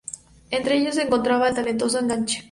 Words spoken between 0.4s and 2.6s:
Entre ellos, se encontraba el talentoso enganche.